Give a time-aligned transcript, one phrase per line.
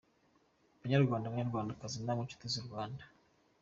[0.81, 3.03] Banyarwanda, Banyarwandakazi namwe nshuti z’u Rwanda;